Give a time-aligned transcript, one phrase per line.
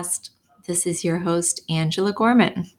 [0.00, 0.30] podcast.
[0.66, 2.70] This is your host, Angela Gorman.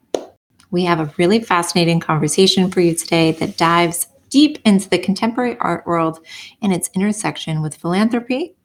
[0.71, 5.57] We have a really fascinating conversation for you today that dives deep into the contemporary
[5.60, 6.26] art world
[6.62, 8.56] and its intersection with philanthropy.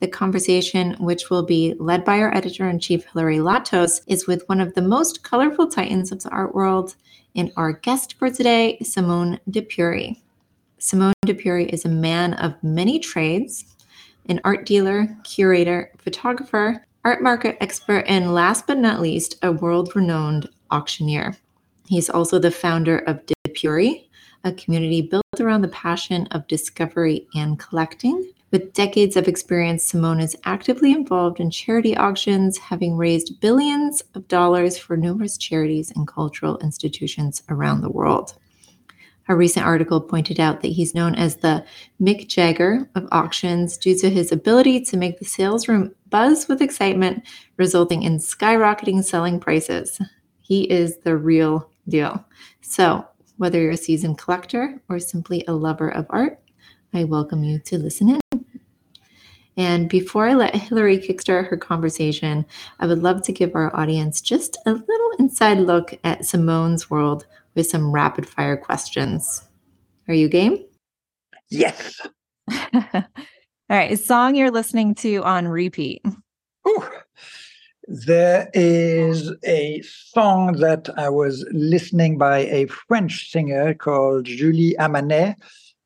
[0.00, 4.42] The conversation, which will be led by our editor in chief, Hilary Latos, is with
[4.48, 6.96] one of the most colorful titans of the art world
[7.36, 10.20] and our guest for today, Simone DePuri.
[10.78, 13.64] Simone DePuri is a man of many trades
[14.28, 19.94] an art dealer, curator, photographer, art market expert, and last but not least, a world
[19.96, 21.36] renowned auctioneer.
[21.86, 24.08] He's also the founder of de Pury,
[24.44, 28.32] a community built around the passion of discovery and collecting.
[28.50, 34.28] With decades of experience, Simon is actively involved in charity auctions, having raised billions of
[34.28, 38.34] dollars for numerous charities and cultural institutions around the world.
[39.28, 41.64] A recent article pointed out that he's known as the
[42.00, 46.60] Mick Jagger of auctions due to his ability to make the sales room buzz with
[46.60, 47.22] excitement,
[47.56, 50.00] resulting in skyrocketing selling prices.
[50.40, 52.24] He is the real deal.
[52.62, 56.40] So, whether you're a seasoned collector or simply a lover of art,
[56.92, 58.20] I welcome you to listen in.
[59.56, 62.44] And before I let Hilary kickstart her conversation,
[62.80, 67.26] I would love to give our audience just a little inside look at Simon's world
[67.54, 69.42] with some rapid fire questions.
[70.08, 70.64] Are you game?
[71.50, 72.00] Yes.
[72.74, 73.02] All
[73.68, 73.92] right.
[73.92, 76.02] A song you're listening to on repeat.
[76.66, 76.84] Ooh.
[77.88, 85.34] There is a song that I was listening by a French singer called Juliette Armanet,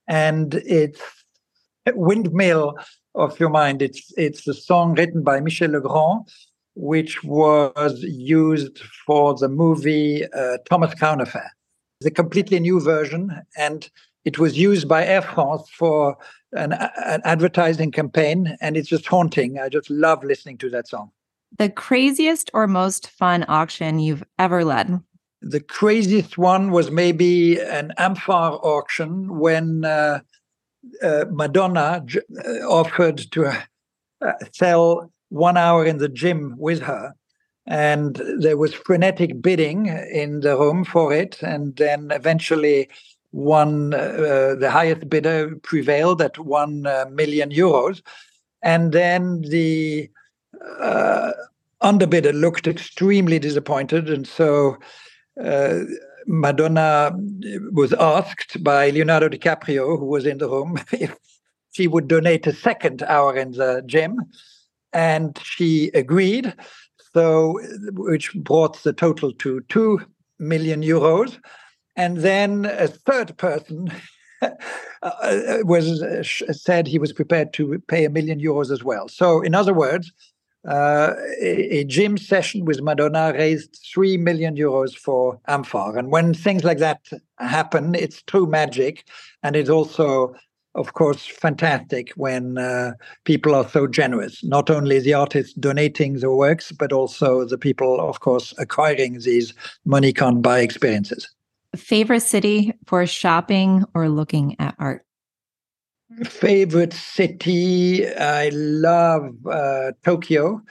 [0.06, 1.00] and it's
[1.94, 2.75] Windmill
[3.14, 3.81] of Your Mind.
[3.81, 6.28] It's it's a song written by Michel Legrand,
[6.77, 11.50] which was used for the movie uh, Thomas Crown Affair
[12.00, 13.88] the completely new version, and
[14.24, 16.16] it was used by Air France for
[16.52, 19.59] an, an advertising campaign, and it's just haunting.
[19.59, 21.10] I just love listening to that song.
[21.59, 25.00] The craziest or most fun auction you've ever led?
[25.43, 30.20] The craziest one was maybe an amfAR auction when uh,
[31.03, 37.14] uh, Madonna j- uh, offered to uh, sell one hour in the gym with her
[37.66, 42.88] and there was frenetic bidding in the room for it and then eventually
[43.31, 48.03] one uh, the highest bidder prevailed at 1 uh, million euros
[48.62, 50.09] and then the
[50.81, 51.32] uh,
[51.82, 54.76] underbidder looked extremely disappointed and so
[55.43, 55.81] uh,
[56.26, 57.12] madonna
[57.72, 61.16] was asked by leonardo dicaprio who was in the room if
[61.72, 64.16] she would donate a second hour in the gym
[64.96, 66.54] and she agreed
[67.16, 67.58] so
[67.92, 70.00] which brought the total to two
[70.38, 71.38] million euros.
[71.96, 73.90] And then a third person
[74.42, 74.52] uh,
[75.62, 79.08] was uh, said he was prepared to pay a million euros as well.
[79.08, 80.12] So, in other words,
[80.68, 85.96] uh, a, a, gym session with Madonna raised three million euros for amfAR.
[85.96, 87.00] And when things like that
[87.38, 89.04] happen, it's true magic,
[89.42, 90.34] and it's also
[90.76, 92.92] of course, fantastic when uh,
[93.25, 94.44] people are so generous.
[94.44, 99.54] Not only the artists donating the works, but also the people, of course, acquiring these
[99.84, 101.28] money can't buy experiences.
[101.75, 105.04] Favorite city for shopping or looking at art?
[106.25, 108.06] Favorite city?
[108.14, 110.62] I love uh, Tokyo.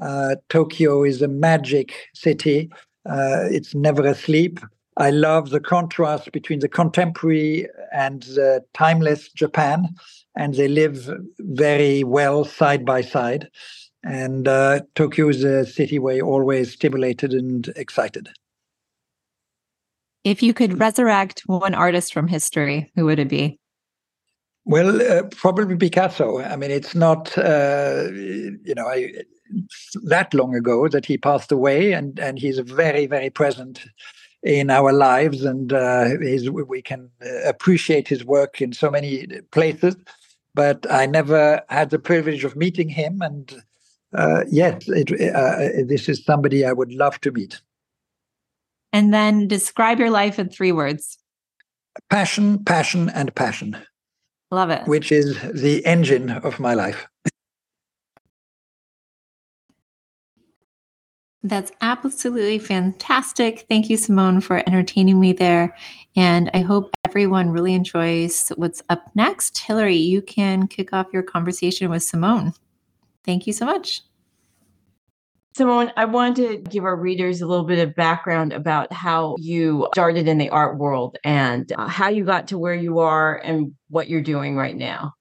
[0.00, 2.70] Uh, Tokyo is a magic city.
[3.08, 4.58] Uh, it's never asleep.
[4.96, 9.88] I love the contrast between the contemporary and the timeless Japan,
[10.36, 13.48] and they live very well side by side.
[14.02, 18.28] And uh, Tokyo is a city where you're always stimulated and excited.
[20.24, 23.58] If you could resurrect one artist from history, who would it be?
[24.64, 26.40] Well, uh, probably Picasso.
[26.40, 29.12] I mean, it's not, uh, you know, I,
[30.04, 33.84] that long ago that he passed away, and and he's very, very present
[34.42, 39.26] in our lives, and uh, his, we can uh, appreciate his work in so many
[39.50, 39.96] places.
[40.54, 43.62] But I never had the privilege of meeting him, and
[44.12, 47.60] uh, yes, it, uh, this is somebody I would love to meet.
[48.92, 51.18] And then describe your life in three words
[52.08, 53.76] passion, passion, and passion.
[54.50, 54.86] Love it.
[54.86, 57.06] Which is the engine of my life.
[61.42, 63.64] That's absolutely fantastic.
[63.68, 65.74] Thank you, Simon, for entertaining me there.
[66.14, 69.58] And I hope everyone really enjoys what's up next.
[69.58, 72.52] Hillary, you can kick off your conversation with Simon.
[73.24, 74.02] Thank you so much.
[75.56, 79.88] Simon, I wanted to give our readers a little bit of background about how you
[79.94, 83.74] started in the art world and uh, how you got to where you are and
[83.88, 85.14] what you're doing right now.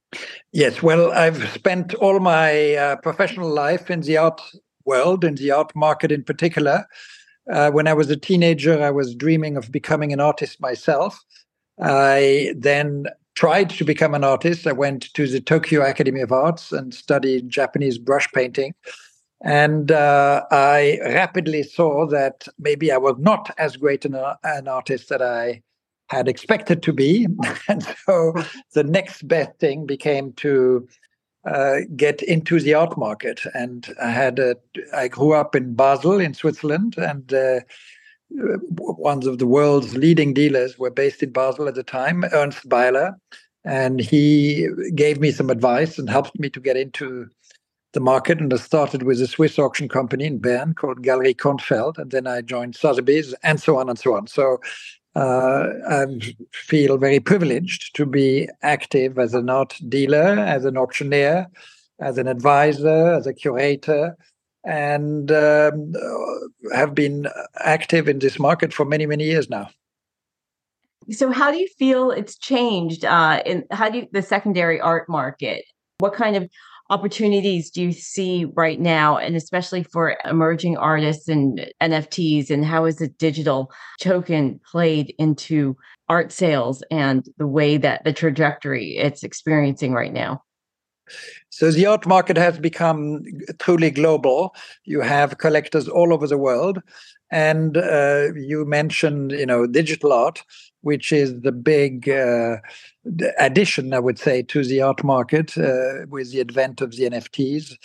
[0.52, 4.42] Yes, well, I've spent all my uh, professional life in the art
[4.92, 6.78] world and the art market in particular.
[7.52, 11.20] Uh, when I was a teenager, I was dreaming of becoming an artist myself.
[11.82, 13.06] I then
[13.36, 14.68] tried to become an artist.
[14.68, 18.74] I went to the Tokyo Academy of Arts and studied Japanese brush painting.
[19.42, 25.08] And uh, I rapidly saw that maybe I was not as great an, an artist
[25.10, 25.62] that I
[26.10, 27.28] had expected to be.
[27.68, 28.34] and so
[28.74, 30.88] the next best thing became to
[31.50, 33.42] uh, get into the art market.
[33.54, 34.56] And I had a,
[34.94, 37.62] I grew up in Basel in Switzerland, and uh,
[38.30, 43.16] one of the world's leading dealers were based in Basel at the time, Ernst Beyeler,
[43.66, 47.28] and he gave me some advice and helped me to get into
[47.94, 48.40] the market.
[48.40, 52.28] And I started with a Swiss auction company in Bern called Galerie Kornfeld, and then
[52.28, 54.28] I joined Sotheby's, and so on and so on.
[54.28, 54.60] So
[55.20, 56.06] uh, I
[56.54, 61.48] feel very privileged to be active as an art dealer, as an auctioneer,
[62.00, 64.16] as an advisor, as a curator,
[64.66, 65.94] and um,
[66.74, 67.28] have been
[67.60, 69.70] active in this market for many, many years now.
[71.12, 73.04] So, how do you feel it's changed?
[73.04, 75.66] Uh, in how do you, the secondary art market?
[75.98, 76.50] What kind of
[76.90, 79.18] opportunities do you see right now?
[79.18, 85.78] And especially for emerging artists and nfts and how is the digital token played into
[86.08, 90.42] art sales and the way that the trajectory it's experiencing right now?
[91.50, 93.24] So the art market has become
[93.60, 94.56] truly global.
[94.86, 96.80] You have collectors all over the world
[97.32, 100.44] and uh, you mentioned you know digital art
[100.82, 102.58] which is the big uh,
[103.38, 107.78] addition, I would say, to the art market uh, with the advent of the NFTs,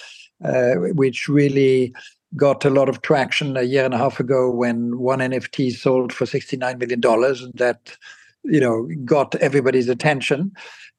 [0.45, 1.95] uh, which really
[2.37, 6.13] got a lot of traction a year and a half ago when one NFT sold
[6.13, 7.01] for $69 million.
[7.05, 7.97] And that,
[8.43, 10.53] you know, got everybody's attention.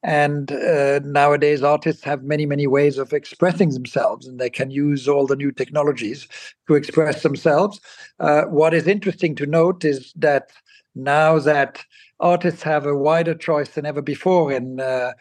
[0.06, 5.08] And uh, nowadays, artists have many, many ways of expressing themselves, and they can use
[5.08, 6.28] all the new technologies
[6.68, 7.82] to express themselves.
[8.20, 10.52] Uh, what is interesting to note is that
[10.94, 11.84] now that
[12.20, 15.14] artists have a wider choice than ever before in uh,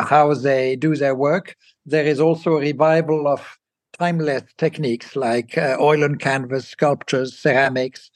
[0.00, 1.56] how they do their work,
[1.86, 3.56] there is also a revival of
[4.00, 8.10] timeless techniques like uh, oil on canvas, sculptures, ceramics,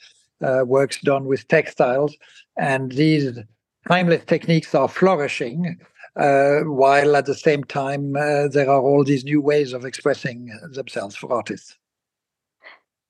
[0.45, 2.17] uh, works done with textiles.
[2.57, 3.39] And these
[3.87, 5.79] timeless techniques are flourishing,
[6.17, 10.51] uh, while at the same time, uh, there are all these new ways of expressing
[10.73, 11.77] themselves for artists.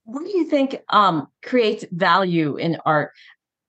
[0.04, 3.12] What do you think um, creates value in art?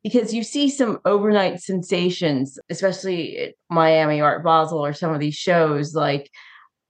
[0.04, 5.96] because you see some overnight sensations, especially Miami Art Basel or some of these shows,
[5.96, 6.30] like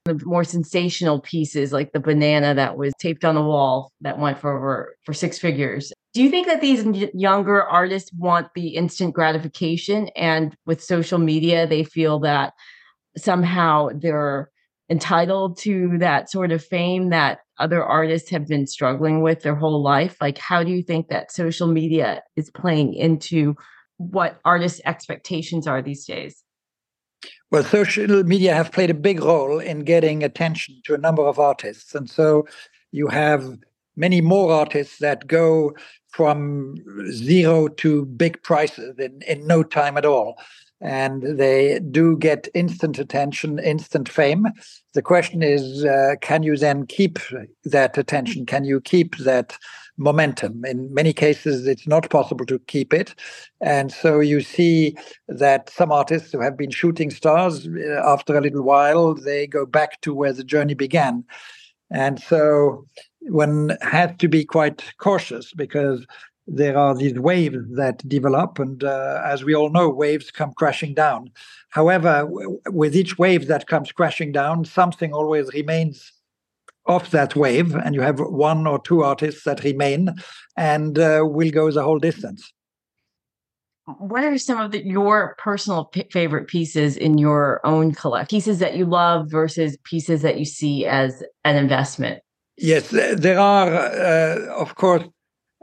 [0.04, 4.38] the more sensational pieces, like the banana that was taped on the wall that went
[4.38, 5.92] for over for six figures.
[6.14, 11.66] Do you think that these younger artists want the instant gratification, and with social media,
[11.66, 12.54] they feel that
[13.16, 14.50] somehow they're
[14.90, 19.82] entitled to that sort of fame that other artists have been struggling with their whole
[19.82, 20.16] life?
[20.20, 23.54] Like how do you think that social media is playing into
[23.96, 26.42] what artists expectations are these days?
[27.50, 31.38] Well social media have played a big role in getting attention to a number of
[31.38, 32.46] artists and so
[32.92, 33.56] you have
[33.96, 35.72] many more artists that go
[36.14, 36.76] from
[37.10, 40.36] zero to big prices in, in no time at all
[40.84, 44.46] and they do get instant attention, instant fame.
[44.92, 47.18] The question is, uh, can you then keep
[47.64, 48.44] that attention?
[48.44, 49.56] Can you keep that
[49.96, 50.62] momentum?
[50.66, 53.14] In many cases, it's not possible to keep it.
[53.62, 54.94] And so you see
[55.28, 59.64] that some artists who have been shooting stars, uh, after a little while, they go
[59.64, 61.24] back to where the journey began.
[61.90, 62.84] And so
[63.28, 66.06] one has to be quite cautious because
[66.46, 70.94] there are these waves that develop, and uh, as we all know, waves come crashing
[70.94, 71.30] down.
[71.70, 76.12] However, w- with each wave that comes crashing down, something always remains
[76.86, 80.14] off that wave, and you have one or two artists that remain
[80.56, 82.52] and uh, will go the whole distance.
[83.98, 88.34] What are some of the, your personal p- favorite pieces in your own collection?
[88.34, 92.23] Pieces that you love versus pieces that you see as an investment?
[92.56, 95.02] Yes, there are, uh, of course,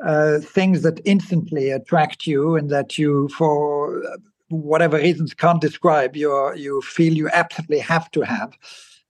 [0.04, 4.04] uh, things that instantly attract you and that you, for
[4.50, 6.16] whatever reasons, can't describe.
[6.16, 8.52] You you feel you absolutely have to have.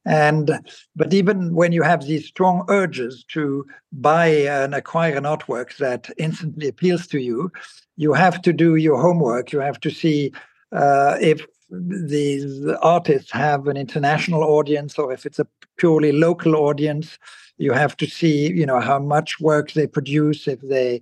[0.05, 0.59] And
[0.95, 6.09] but even when you have these strong urges to buy and acquire an artwork that
[6.17, 7.51] instantly appeals to you,
[7.97, 9.51] you have to do your homework.
[9.51, 10.31] You have to see
[10.71, 15.47] uh, if these artists have an international audience or if it's a
[15.77, 17.17] purely local audience
[17.61, 21.01] you have to see you know how much work they produce if they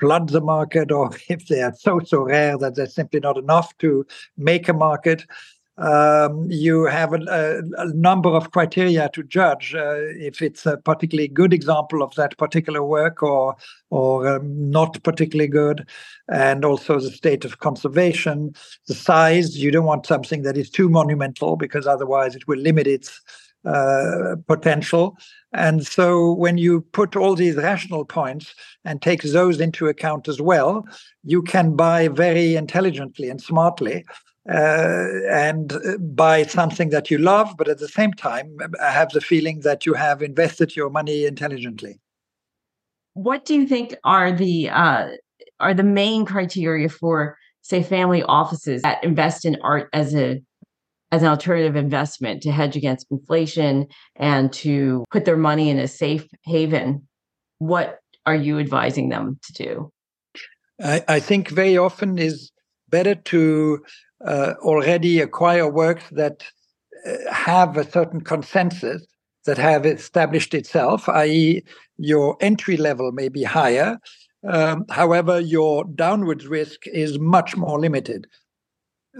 [0.00, 3.76] flood the market or if they are so so rare that there's simply not enough
[3.78, 5.24] to make a market
[5.78, 11.28] um, you have a, a, number of criteria to judge uh, if it's a particularly
[11.28, 13.54] good example of that particular work or
[13.90, 15.88] or um, not particularly good,
[16.28, 18.54] and also the state of conservation,
[18.88, 19.56] the size.
[19.56, 23.20] You don't want something that is too monumental because otherwise it will limit its
[23.64, 25.16] uh, potential.
[25.52, 30.40] And so when you put all these rational points and take those into account as
[30.40, 30.84] well,
[31.24, 34.04] you can buy very intelligently and smartly
[34.48, 39.20] uh, and buy something that you love, but at the same time, uh, have the
[39.20, 42.00] feeling that you have invested your money intelligently.
[43.14, 45.08] What do you think are the uh,
[45.60, 50.40] are the main criteria for, say, family offices that invest in art as a
[51.10, 53.86] as an alternative investment to hedge against inflation
[54.16, 57.06] and to put their money in a safe haven?
[57.58, 59.92] What are you advising them to do?
[60.82, 62.52] I, I think very often is
[62.88, 63.78] better to
[64.24, 66.44] uh, already acquire works that
[67.06, 69.06] uh, have a certain consensus
[69.46, 71.62] that have established itself, i.e.,
[71.96, 73.98] your entry level may be higher.
[74.46, 78.26] Um, however, your downward risk is much more limited.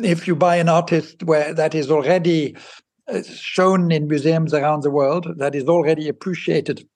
[0.03, 2.57] If you buy an artist where that is already
[3.09, 6.87] uh, shown in museums around the world, that is already appreciated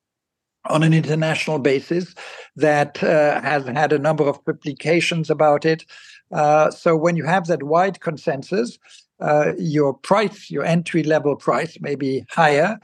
[0.66, 2.14] on an international basis,
[2.54, 5.84] that uh, has had a number of publications about it,
[6.32, 8.78] uh, so when you have that wide consensus,
[9.20, 12.78] uh, your price, your entry level price may be higher,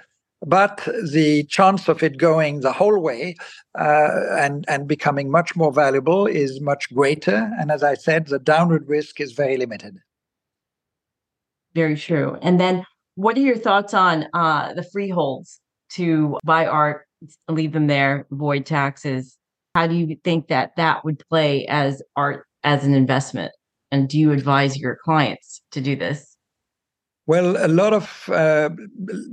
[0.46, 3.34] but the chance of it going the whole way
[3.76, 4.08] uh,
[4.38, 7.50] and and becoming much more valuable is much greater.
[7.58, 9.98] And as I said, the downward risk is very limited.
[11.74, 12.36] Very true.
[12.42, 12.84] And then,
[13.14, 15.58] what are your thoughts on uh, the freeports
[15.92, 17.06] to buy art,
[17.48, 19.36] leave them there, avoid taxes?
[19.74, 23.52] How do you think that that would play as art as an investment?
[23.90, 26.36] And do you advise your clients to do this?
[27.26, 28.70] Well, a lot of uh,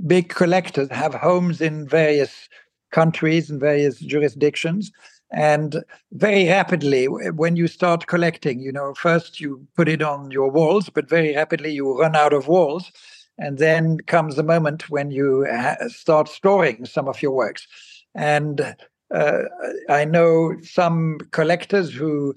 [0.06, 2.48] big collectors have homes in various
[2.92, 4.92] countries and various jurisdictions.
[5.32, 10.50] And very rapidly, when you start collecting, you know, first you put it on your
[10.50, 12.92] walls, but very rapidly you run out of walls.
[13.38, 17.66] And then comes the moment when you ha- start storing some of your works.
[18.14, 18.76] And
[19.14, 19.42] uh,
[19.90, 22.34] I know some collectors who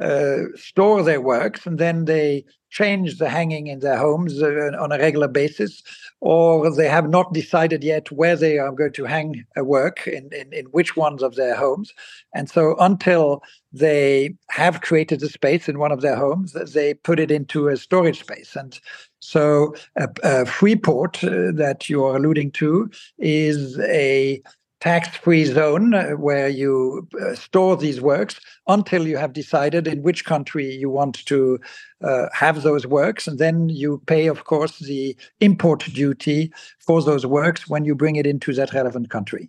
[0.00, 4.90] uh, store their works and then they change the hanging in their homes uh, on
[4.90, 5.82] a regular basis,
[6.20, 10.30] or they have not decided yet where they are going to hang a work in,
[10.32, 11.92] in, in which ones of their homes.
[12.34, 17.20] And so until they have created a space in one of their homes, they put
[17.20, 18.56] it into a storage space.
[18.56, 18.80] And
[19.20, 24.42] so a, a Freeport uh, that you're alluding to is a
[24.82, 30.24] tax-free zone uh, where you uh, store these works until you have decided in which
[30.24, 31.60] country you want to
[32.02, 33.28] uh, have those works.
[33.28, 38.16] And then you pay of course the import duty for those works when you bring
[38.16, 39.48] it into that relevant country.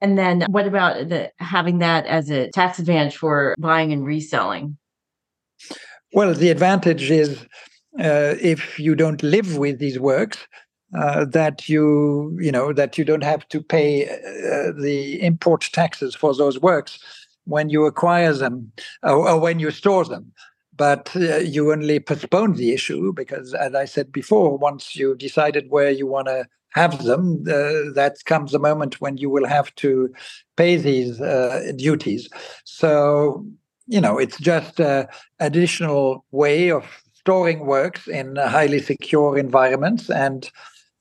[0.00, 4.76] And then what about the having that as a tax advantage for buying and reselling?
[6.12, 7.46] Well the advantage is
[8.00, 10.38] uh, if you don't live with these works
[10.94, 16.14] uh, that you you know that you don't have to pay uh, the import taxes
[16.14, 16.98] for those works
[17.44, 20.32] when you acquire them or, or when you store them.
[20.76, 25.70] But uh, you only postpone the issue because as i said before once you've decided
[25.70, 29.74] where you want to have them uh, that comes the moment when you will have
[29.76, 30.12] to
[30.56, 32.28] pay these uh, duties.
[32.64, 33.44] So
[33.88, 35.08] you know it's just an
[35.40, 40.48] additional way of storing works in highly secure environments and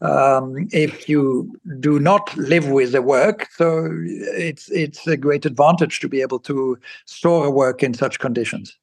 [0.01, 3.47] um, if you do not live with the work.
[3.55, 8.19] So it's it's a great advantage to be able to store a work in such
[8.19, 8.77] conditions.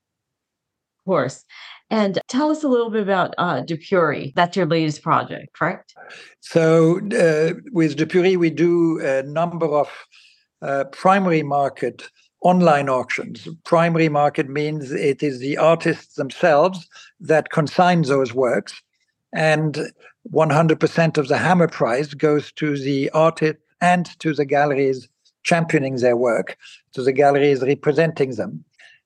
[1.00, 1.44] Of course.
[1.90, 4.32] And tell us a little bit about uh, de Pury.
[4.34, 5.94] That's your latest project, correct?
[6.40, 9.88] So uh, with de Pury, we do a number of
[10.62, 12.08] uh, primary market
[12.40, 13.46] online auctions.
[13.64, 16.88] Primary market means it is the artists themselves
[17.20, 18.80] that consign those works.
[19.34, 19.92] And
[20.30, 25.08] 100% of the Hammer Price goes to the artist and to the galleries
[25.42, 26.56] championing their work,
[26.92, 28.64] to the galleries representing them.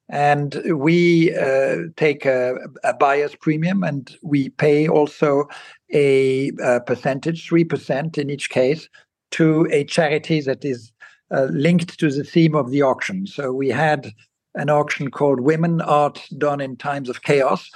[0.09, 5.49] And we uh, take a, a, buyer's premium and we pay also
[5.93, 8.89] a, a percentage, 3% in each case,
[9.33, 10.93] to a charity that is
[11.35, 13.27] uh, linked to the theme of the auction.
[13.27, 14.13] So we had
[14.55, 17.71] an auction called Women Art Done in Times of Chaos,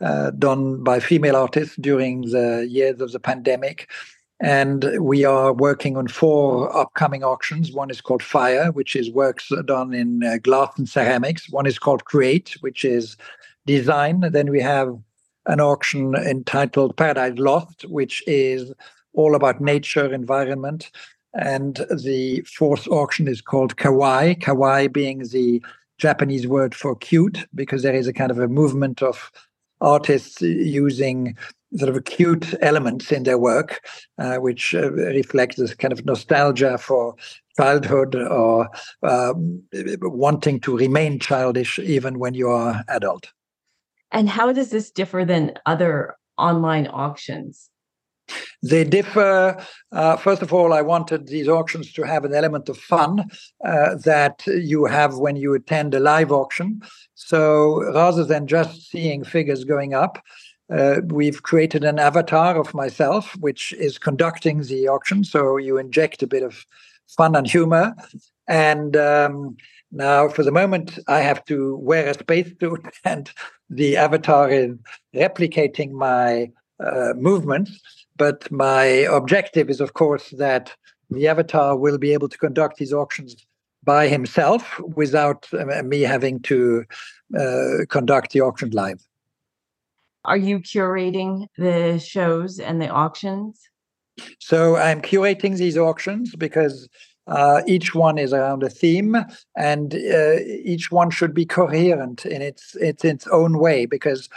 [0.00, 3.90] uh, done by female artists during the years of the pandemic.
[4.38, 7.72] And we are working on four upcoming auctions.
[7.72, 11.48] One is called Fire, which is works done in uh, glass and ceramics.
[11.50, 13.16] One is called Create, which is
[13.64, 14.20] design.
[14.20, 14.98] Then we have
[15.46, 18.72] an auction entitled Paradise Lost, which is
[19.14, 20.90] all about nature, environment.
[21.32, 25.62] And the fourth auction is called Kawaii, Kawaii being the
[25.98, 29.30] Japanese word for cute, because there is a kind of a movement of
[29.80, 31.36] artists using
[31.76, 33.86] sort of acute elements in their work,
[34.18, 37.14] uh, which uh, reflect this kind of nostalgia for
[37.56, 38.68] childhood or
[39.02, 39.62] um,
[40.02, 43.32] wanting to remain childish even when you are adult.
[44.12, 47.70] And how does this differ than other online auctions?
[48.62, 49.64] They differ.
[49.92, 53.28] Uh, first of all, I wanted these auctions to have an element of fun
[53.64, 56.82] uh, that you have when you attend a live auction.
[57.14, 60.22] So rather than just seeing figures going up,
[60.72, 65.22] uh, we've created an avatar of myself, which is conducting the auction.
[65.22, 66.66] So you inject a bit of
[67.16, 67.94] fun and humor.
[68.48, 69.56] And um,
[69.92, 73.30] now, for the moment, I have to wear a spacesuit, and
[73.70, 74.76] the avatar is
[75.14, 77.80] replicating my uh, movements.
[78.16, 80.74] But my objective is, of course, that
[81.10, 83.46] the avatar will be able to conduct these auctions
[83.84, 86.84] by himself without uh, me having to
[87.38, 89.00] uh, conduct the auction live.
[90.24, 93.68] Are you curating the shows and the auctions?
[94.40, 96.88] So I'm curating these auctions because
[97.28, 99.16] uh, each one is around a theme,
[99.56, 103.86] and uh, each one should be coherent in its its its own way.
[103.86, 104.28] Because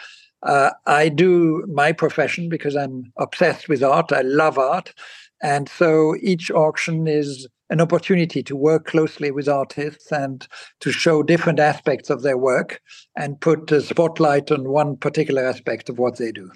[0.43, 4.11] uh, I do my profession because I'm obsessed with art.
[4.11, 4.93] I love art,
[5.41, 10.47] and so each auction is an opportunity to work closely with artists and
[10.79, 12.81] to show different aspects of their work
[13.15, 16.49] and put a spotlight on one particular aspect of what they do.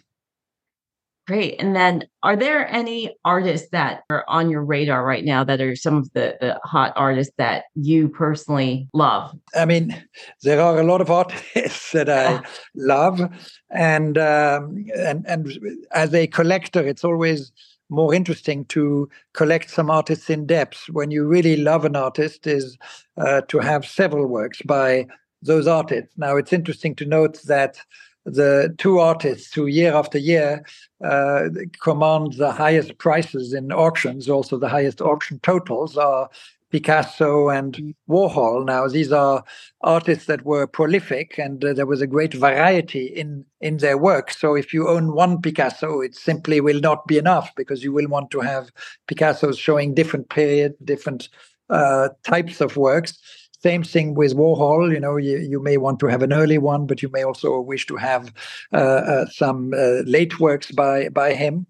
[1.26, 1.56] Great.
[1.62, 5.76] And then are there any artists that are on your radar right now that are
[5.76, 9.34] some of the, the hot artists that you personally love?
[9.56, 10.04] I mean,
[10.42, 12.42] there are a lot of artists that I
[12.76, 13.22] love.
[13.70, 15.60] And um, and and
[15.92, 17.54] as a collector, it's always
[17.90, 20.90] more interesting to collect some artists in depth.
[20.90, 22.78] When you really love an artist, is
[23.18, 25.08] uh, to have several works by
[25.42, 26.14] those artists.
[26.18, 27.78] Now, it's interesting to note that
[28.26, 30.66] the two artists who year after year
[31.04, 31.50] uh,
[31.82, 36.30] command the highest prices in auctions, also the highest auction totals, are
[36.74, 38.66] Picasso and Warhol.
[38.66, 39.44] Now, these are
[39.82, 44.32] artists that were prolific, and uh, there was a great variety in in their work.
[44.32, 48.08] So, if you own one Picasso, it simply will not be enough because you will
[48.08, 48.72] want to have
[49.08, 51.30] Picassos showing different periods, different
[51.70, 53.20] uh, types of works.
[53.64, 54.92] Same thing with Warhol.
[54.92, 57.62] You know, you, you may want to have an early one, but you may also
[57.62, 58.34] wish to have
[58.74, 61.66] uh, uh, some uh, late works by by him.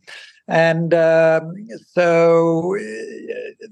[0.48, 1.54] And um,
[1.94, 2.76] so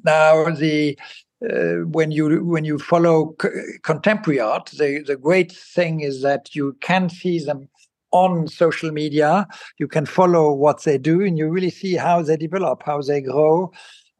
[0.03, 0.97] now the
[1.43, 3.49] uh, when you when you follow c-
[3.81, 7.67] contemporary art, the the great thing is that you can see them
[8.12, 9.47] on social media.
[9.79, 13.21] You can follow what they do, and you really see how they develop, how they
[13.21, 13.71] grow,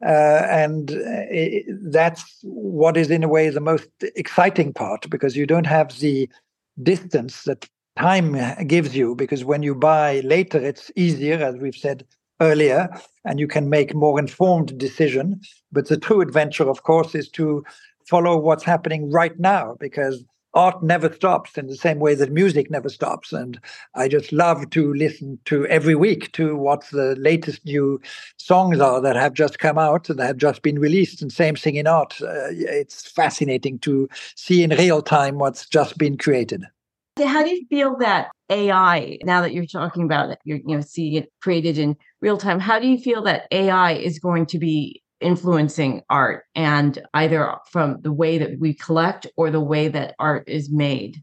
[0.04, 5.36] uh, and it, uh, that's what is, in a way, the most exciting part because
[5.36, 6.28] you don't have the
[6.82, 8.36] distance that time
[8.66, 9.14] gives you.
[9.14, 12.04] Because when you buy later, it's easier, as we've said
[12.40, 12.88] earlier,
[13.24, 15.40] and you can make more informed decision.
[15.70, 17.64] But the true adventure, of course, is to
[18.08, 22.70] follow what's happening right now because art never stops in the same way that music
[22.70, 23.32] never stops.
[23.32, 23.60] And
[23.94, 28.00] I just love to listen to every week to what the latest new
[28.36, 31.22] songs are that have just come out and have just been released.
[31.22, 32.20] And same thing in art.
[32.20, 36.64] Uh, it's fascinating to see in real time what's just been created.
[37.18, 40.80] How do you feel that AI, now that you're talking about it, you're you know
[40.80, 44.58] seeing it created in real time, how do you feel that AI is going to
[44.58, 50.14] be influencing art and either from the way that we collect or the way that
[50.18, 51.22] art is made?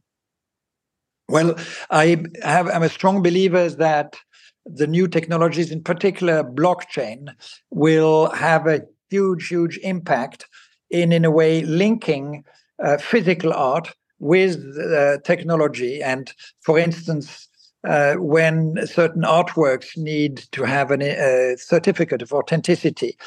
[1.28, 1.56] Well,
[1.92, 4.18] I have I'm a strong believer that
[4.66, 7.30] the new technologies, in particular blockchain,
[7.70, 10.48] will have a huge, huge impact
[10.90, 12.44] in, in a way, linking
[12.84, 16.02] uh, physical art with uh, technology.
[16.02, 16.32] And
[16.62, 17.48] for instance,
[17.88, 23.18] uh, when certain artworks need to have a certificate of authenticity,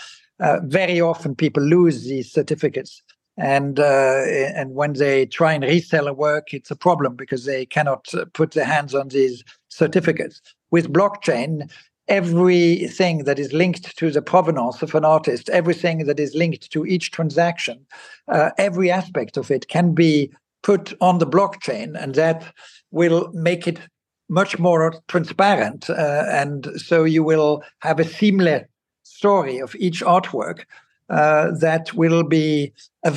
[0.43, 3.03] uh, very often people lose these certificates.
[3.39, 4.25] And uh,
[4.55, 8.27] and when they try and resell a work it's a problem because they cannot uh,
[8.35, 10.43] put their hands on these certificates.
[10.71, 11.71] With blockchain
[12.09, 16.85] everything that is linked to the provenance of an artist everything that is linked to
[16.85, 17.87] each transaction
[18.29, 20.31] uh, every aspect of it can be
[20.63, 22.53] put on the blockchain and that
[22.91, 23.79] will make it
[24.29, 28.67] much more transparent uh, and so you will have a seamless
[29.23, 30.59] story of each artwork
[31.09, 32.73] uh, that will be
[33.05, 33.13] uh,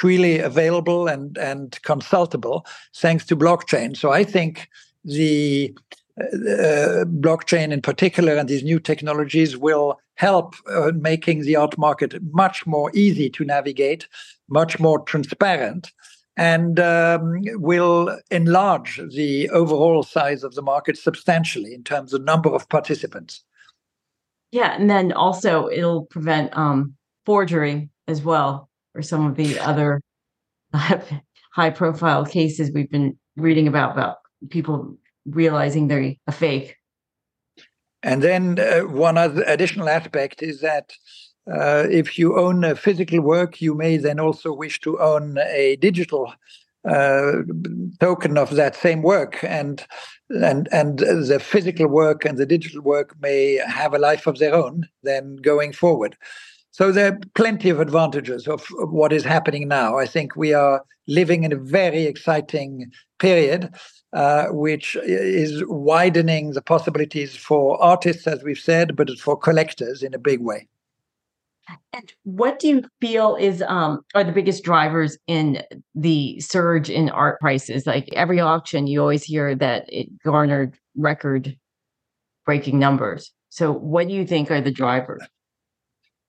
[0.00, 2.66] freely available and, and consultable
[3.02, 3.96] thanks to blockchain.
[3.96, 4.68] So I think
[5.04, 5.72] the
[6.20, 12.10] uh, blockchain in particular and these new technologies will help uh, making the art market
[12.32, 14.08] much more easy to navigate,
[14.48, 15.92] much more transparent,
[16.36, 22.50] and um, will enlarge the overall size of the market substantially in terms of number
[22.50, 23.44] of participants.
[24.54, 26.94] Yeah, and then also it'll prevent um,
[27.26, 30.00] forgery as well, or some of the other
[31.52, 34.18] high-profile cases we've been reading about about
[34.50, 36.76] people realizing they're a fake.
[38.04, 40.92] And then uh, one other additional aspect is that
[41.52, 45.74] uh, if you own a physical work, you may then also wish to own a
[45.80, 46.32] digital
[46.88, 47.42] uh,
[48.00, 49.86] token of that same work, and
[50.30, 54.54] and and the physical work and the digital work may have a life of their
[54.54, 56.16] own then going forward.
[56.70, 59.96] So there are plenty of advantages of, of what is happening now.
[59.96, 63.72] I think we are living in a very exciting period,
[64.12, 70.14] uh, which is widening the possibilities for artists, as we've said, but for collectors in
[70.14, 70.66] a big way.
[71.92, 75.62] And what do you feel is um, are the biggest drivers in
[75.94, 77.86] the surge in art prices?
[77.86, 81.56] Like every auction, you always hear that it garnered record
[82.44, 83.32] breaking numbers.
[83.48, 85.22] So, what do you think are the drivers?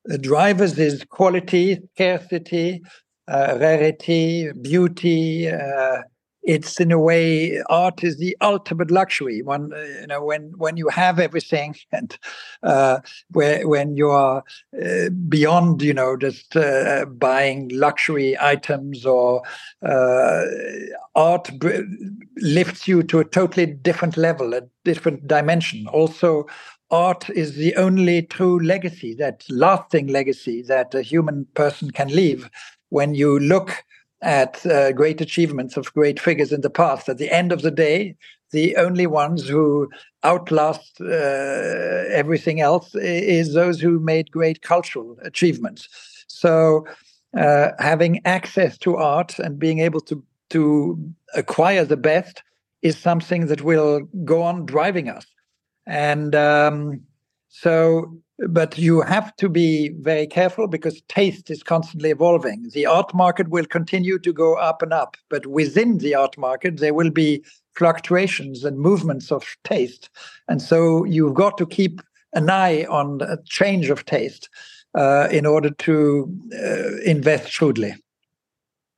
[0.06, 2.82] The drivers is quality, scarcity,
[3.28, 6.02] uh, rarity, beauty, uh,
[6.45, 9.41] it's in a way art is the ultimate luxury.
[9.41, 12.17] When uh, you know when when you have everything and
[12.63, 12.99] uh,
[13.31, 14.43] where when you are
[14.81, 19.41] uh, beyond you know just uh, buying luxury items or
[19.86, 20.43] uh,
[21.15, 21.49] art
[22.38, 25.88] lifts you to a totally different level a different dimension.
[25.88, 26.45] Also
[26.91, 32.49] art is the only true legacy that lasting legacy that a human person can leave.
[32.89, 33.84] When you look
[34.21, 37.10] at uh, great achievements of great figures in the past.
[37.10, 38.15] At the end of the day,
[38.51, 39.89] the only ones who
[40.23, 41.06] outlast uh,
[42.10, 45.88] everything else is those who made great cultural achievements.
[46.28, 46.86] So,
[47.38, 52.43] uh, having access to art and being able to to acquire the best
[52.82, 55.25] is something that will go on driving us.
[55.88, 57.01] And um,
[57.49, 58.17] so
[58.50, 62.69] but you have to be very careful because taste is constantly evolving.
[62.74, 66.78] The art market will continue to go up and up, but within the art market,
[66.78, 67.43] there will be
[67.76, 70.10] fluctuations and movements of taste.
[70.48, 72.02] And so you've got to keep
[72.34, 74.50] an eye on a change of taste
[74.98, 77.95] uh, in order to uh, invest shrewdly.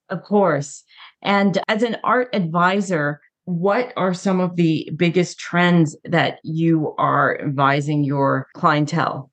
[0.10, 0.84] Of course.
[1.21, 7.39] And as an art advisor, what are some of the biggest trends that you are
[7.41, 9.31] advising your clientele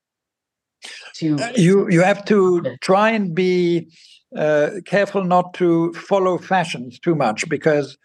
[1.15, 3.89] to uh, you you have to try and be
[4.37, 7.99] uh, careful not to follow fashions too much because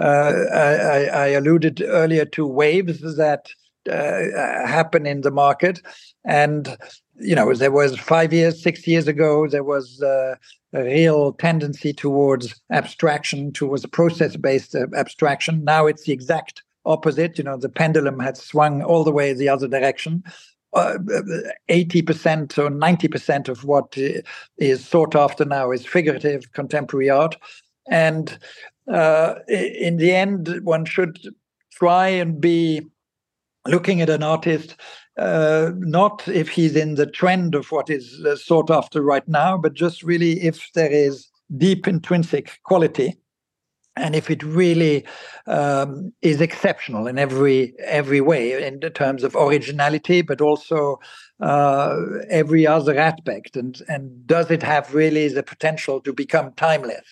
[0.00, 3.50] uh, I, I, alluded earlier to waves that
[3.90, 5.82] uh, happen in the market.
[6.24, 6.76] And
[7.22, 10.34] you know there was five years six years ago there was uh,
[10.72, 15.64] a real tendency towards abstraction, towards process based uh, abstraction.
[15.64, 17.38] Now it's the exact opposite.
[17.38, 20.24] You know, the pendulum has swung all the way the other direction.
[20.74, 20.96] Uh,
[21.68, 23.98] 80% or 90% of what
[24.56, 27.36] is sought after now is figurative contemporary art.
[27.90, 28.38] And
[28.90, 31.18] uh, in the end, one should
[31.72, 32.86] try and be
[33.66, 34.76] looking at an artist
[35.18, 39.56] uh, not if he's in the trend of what is uh, sought after right now,
[39.56, 43.18] but just really if there is deep intrinsic quality
[43.96, 45.04] and if it really
[45.46, 50.98] um, is exceptional in every every way in terms of originality but also
[51.40, 51.96] uh,
[52.30, 53.56] every other aspect.
[53.56, 57.04] And and does it have really the potential to become timeless?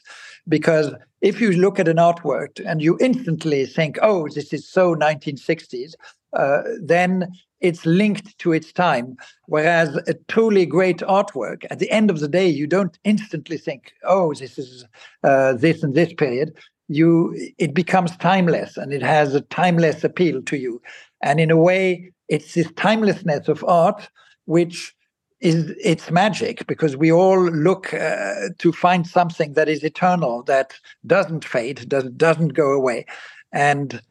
[0.49, 4.95] Because if you look at an artwork and you instantly think oh this is so
[4.95, 5.93] 1960s
[6.33, 9.17] uh, then it's linked to its time.
[9.47, 13.93] Whereas a truly great artwork, at the end of the day, you don't instantly think,
[14.05, 14.85] "Oh, this is
[15.23, 16.55] uh, this and this period."
[16.89, 20.83] You, it becomes timeless, and it has a timeless appeal to you.
[21.23, 24.09] And in a way, it's this timelessness of art
[24.47, 24.95] which
[25.41, 30.75] is its magic because we all look uh, to find something that is eternal, that
[31.07, 33.07] doesn't fade, does, doesn't go away,
[33.53, 34.03] and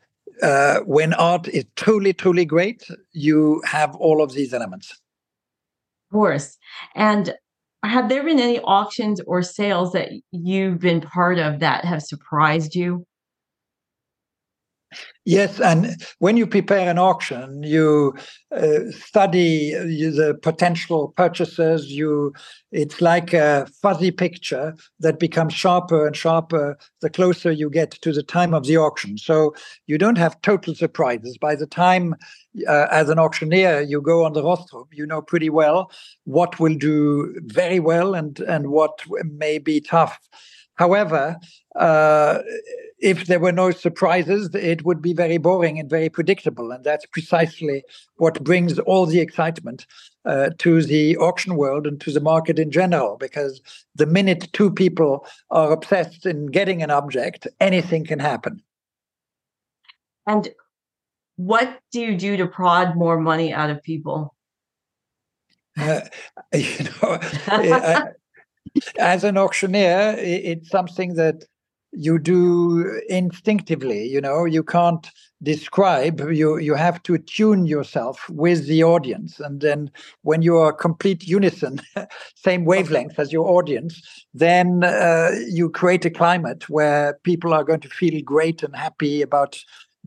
[0.41, 4.91] uh, when art is truly, truly great, you have all of these elements.
[4.91, 6.57] Of course.
[6.95, 7.33] And
[7.83, 12.75] have there been any auctions or sales that you've been part of that have surprised
[12.75, 13.05] you?
[15.25, 18.15] Yes, and when you prepare an auction, you
[18.55, 21.91] uh, study the potential purchasers.
[21.91, 22.33] You,
[22.71, 28.11] it's like a fuzzy picture that becomes sharper and sharper the closer you get to
[28.11, 29.17] the time of the auction.
[29.17, 29.53] So
[29.85, 31.37] you don't have total surprises.
[31.37, 32.15] By the time,
[32.67, 35.91] uh, as an auctioneer, you go on the rostrum, you know pretty well
[36.23, 40.17] what will do very well and and what may be tough.
[40.75, 41.37] However,
[41.75, 42.39] uh,
[43.01, 46.71] if there were no surprises, it would be very boring and very predictable.
[46.71, 47.83] And that's precisely
[48.17, 49.85] what brings all the excitement
[50.25, 53.17] uh, to the auction world and to the market in general.
[53.17, 53.61] Because
[53.95, 58.61] the minute two people are obsessed in getting an object, anything can happen.
[60.27, 60.49] And
[61.37, 64.35] what do you do to prod more money out of people?
[65.79, 66.01] Uh,
[66.53, 67.19] you know,
[68.99, 71.45] as an auctioneer, it's something that
[71.91, 75.09] you do instinctively you know you can't
[75.41, 79.39] describe you you have to tune yourself with the audience.
[79.39, 79.89] And then
[80.23, 81.81] when you are complete unison
[82.35, 87.79] same wavelength as your audience then uh, you create a climate where people are going
[87.79, 89.57] to feel great and happy about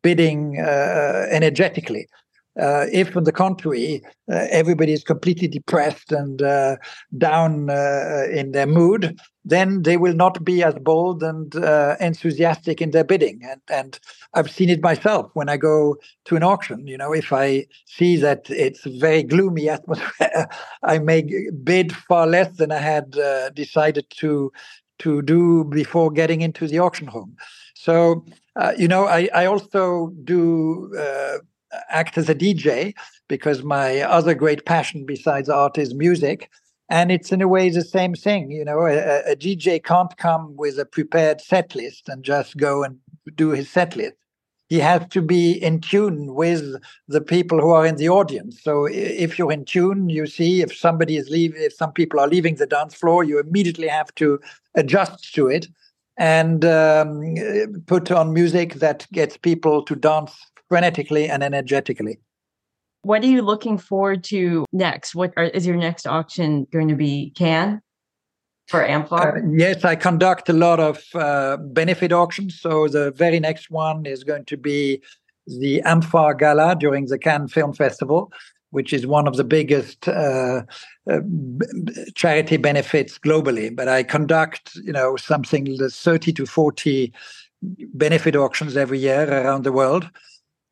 [0.02, 2.06] bidding uh, energetically
[2.60, 6.76] uh, if, on the contrary, uh, everybody is completely depressed and uh,
[7.16, 12.82] down uh, in their mood, then they will not be as bold and uh, enthusiastic
[12.82, 13.40] in their bidding.
[13.42, 14.00] And, and
[14.34, 16.86] I've seen it myself when I go to an auction.
[16.86, 20.46] You know, if I see that it's a very gloomy atmosphere,
[20.82, 21.22] I may
[21.64, 24.52] bid far less than I had uh, decided to
[24.98, 27.34] to do before getting into the auction home.
[27.74, 28.24] So,
[28.78, 30.92] you know, I, I also do
[31.88, 32.94] act as a DJ
[33.28, 36.50] because my other great passion besides art is music.
[36.88, 38.50] And it's in a way the same thing.
[38.50, 42.84] You know, a, a DJ can't come with a prepared set list and just go
[42.84, 42.98] and
[43.34, 44.14] do his set list.
[44.68, 48.62] He has to be in tune with the people who are in the audience.
[48.62, 52.28] So if you're in tune, you see if somebody is leaving, if some people are
[52.28, 54.40] leaving the dance floor, you immediately have to
[54.74, 55.68] adjust to it
[56.16, 57.34] and um,
[57.86, 60.34] put on music that gets people to dance
[60.70, 62.18] frenetically and energetically.
[63.02, 65.14] What are you looking forward to next?
[65.14, 67.32] What are, is your next auction going to be?
[67.36, 67.80] Cannes
[68.68, 69.38] for amfAR?
[69.38, 72.60] Uh, yes, I conduct a lot of uh, benefit auctions.
[72.60, 75.02] So the very next one is going to be
[75.46, 78.32] the amfAR Gala during the Cannes Film Festival,
[78.70, 80.62] which is one of the biggest uh,
[81.10, 81.20] uh,
[82.14, 83.74] charity benefits globally.
[83.74, 87.12] But I conduct, you know, something the 30 to 40
[87.94, 90.08] benefit auctions every year around the world.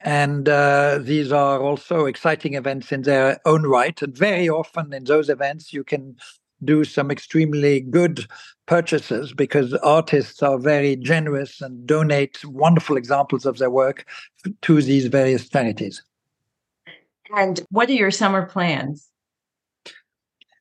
[0.02, 4.00] And uh, these are also exciting events in their own right.
[4.00, 6.16] And very often in those events, you can
[6.64, 8.26] do some extremely good
[8.66, 14.06] purchases because artists are very generous and donate wonderful examples of their work
[14.62, 16.02] to these various charities.
[17.36, 19.08] And what are your summer plans?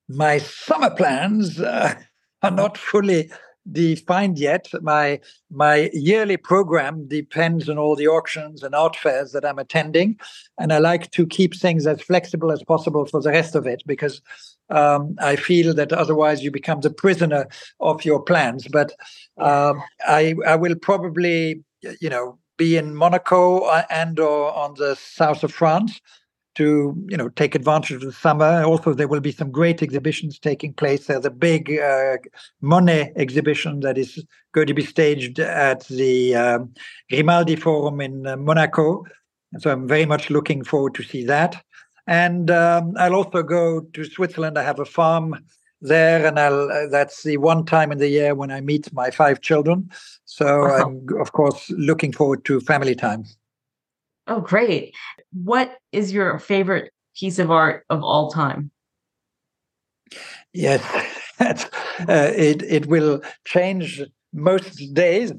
[0.08, 1.96] My summer plans uh,
[2.42, 3.32] are not fully
[3.72, 4.68] defined yet.
[4.82, 5.20] My
[5.52, 10.20] my yearly program depends on all the auctions and art fairs that I'm attending,
[10.58, 13.84] and I like to keep things as flexible as possible for the rest of it
[13.86, 14.22] because
[14.70, 17.48] um, I feel that otherwise you become the prisoner
[17.80, 18.68] of your plans.
[18.68, 18.94] But
[19.38, 21.64] um, I I will probably
[22.00, 26.00] you know be in Monaco uh, and or on the south of France
[26.60, 28.64] to you know take advantage of the summer.
[28.64, 31.08] Also, there will be some great exhibitions taking place.
[31.08, 32.18] There's a big uh,
[32.62, 36.74] Monet exhibition that is going to be staged at the um,
[37.10, 39.06] Grimaldi Forum in uh, Monaco.
[39.54, 41.64] And so I'm very much looking forward to see that.
[42.08, 44.58] And um, I'll also go to Switzerland.
[44.58, 45.36] I have a farm
[45.82, 49.12] there, and I'll uh, that's the one time in the year when I meet my
[49.12, 49.90] five children.
[50.26, 50.78] So wow.
[50.82, 53.24] I'm of course looking forward to family time.
[54.30, 54.94] Oh, great.
[55.34, 58.70] What is your favorite piece of art of all time?
[60.54, 60.84] Yes,
[61.40, 61.56] uh,
[62.08, 65.34] it, it will change most days,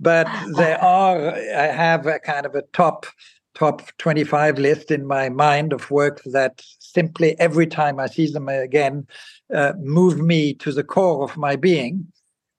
[0.00, 0.26] but
[0.56, 3.06] there are, I have a kind of a top
[3.54, 8.48] top 25 list in my mind of works that simply every time I see them
[8.48, 9.06] again
[9.54, 12.06] uh, move me to the core of my being.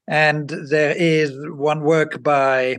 [0.07, 2.77] And there is one work by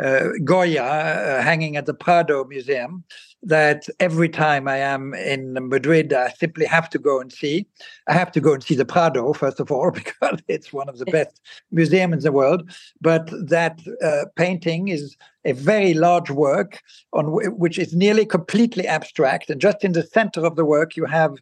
[0.00, 3.04] uh, Goya uh, hanging at the Prado Museum
[3.42, 7.66] that every time I am in Madrid, I simply have to go and see.
[8.06, 10.98] I have to go and see the Prado, first of all, because it's one of
[10.98, 12.70] the best museums in the world.
[13.00, 16.80] But that uh, painting is a very large work
[17.12, 19.50] on w- which is nearly completely abstract.
[19.50, 21.34] And just in the center of the work, you have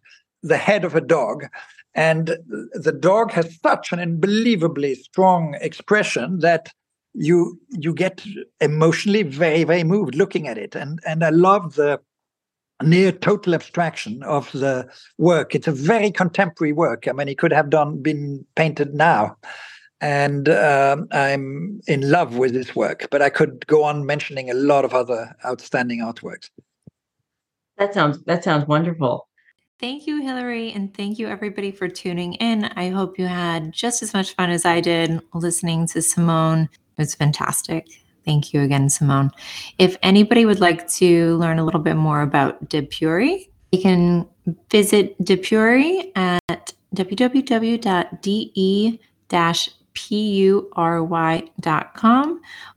[0.43, 1.47] the head of a dog.
[1.95, 2.39] And
[2.73, 6.71] the dog has such an unbelievably strong expression that
[7.15, 8.25] you you get
[8.61, 10.75] emotionally very very moved looking at it.
[10.75, 12.01] And and i love the
[12.83, 15.55] near total abstraction of the work.
[15.55, 17.07] It's a very contemporary work.
[17.09, 19.37] I mean it could have done been painted now.
[20.01, 24.55] And um, i'm in love with this work but i could go on mentioning a
[24.55, 26.49] lot of other outstanding artworks.
[27.77, 29.27] That sounds that sounds wonderful.
[29.81, 32.67] Thank you, Hillary, and thank you everybody for tuning in.
[32.67, 36.69] I hope you had just as much fun as I did listening to Simon.
[37.01, 37.89] Was fantastic.
[38.27, 39.31] Thank you again, Simon.
[39.79, 44.29] If anybody would like to learn a little bit more about de Pury, you can
[44.69, 48.21] visit de Pury at www.de
[49.93, 50.81] pury.com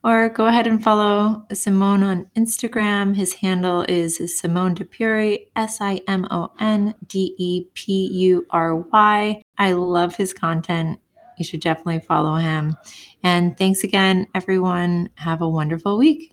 [0.03, 3.15] or go ahead and follow Simon on Instagram.
[3.15, 8.75] His handle is Simon Depury, S I M O N D E P U R
[8.75, 9.41] Y.
[9.57, 10.99] I love his content.
[11.38, 12.76] You should definitely follow him.
[13.24, 15.10] And thanks again, everyone.
[15.15, 16.33] Have a wonderful week.